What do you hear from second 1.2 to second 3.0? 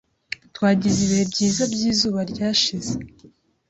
byiza byizuba ryashize.